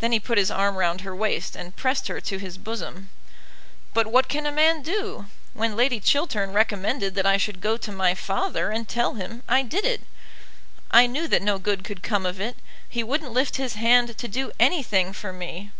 Then 0.00 0.10
he 0.10 0.18
put 0.18 0.38
his 0.38 0.50
arm 0.50 0.74
round 0.74 1.02
her 1.02 1.14
waist 1.14 1.54
and 1.54 1.76
pressed 1.76 2.08
her 2.08 2.20
to 2.20 2.38
his 2.38 2.58
bosom. 2.58 3.10
"But 3.94 4.08
what 4.08 4.26
can 4.28 4.44
a 4.44 4.50
man 4.50 4.82
do? 4.82 5.26
When 5.54 5.76
Lady 5.76 6.00
Chiltern 6.00 6.52
recommended 6.52 7.14
that 7.14 7.26
I 7.26 7.36
should 7.36 7.60
go 7.60 7.76
to 7.76 7.92
my 7.92 8.16
father 8.16 8.72
and 8.72 8.88
tell 8.88 9.14
him, 9.14 9.44
I 9.48 9.62
did 9.62 9.84
it. 9.84 10.00
I 10.90 11.06
knew 11.06 11.28
that 11.28 11.42
no 11.42 11.60
good 11.60 11.84
could 11.84 12.02
come 12.02 12.26
of 12.26 12.40
it. 12.40 12.56
He 12.88 13.04
wouldn't 13.04 13.30
lift 13.30 13.54
his 13.56 13.74
hand 13.74 14.18
to 14.18 14.26
do 14.26 14.50
anything 14.58 15.12
for 15.12 15.32
me." 15.32 15.70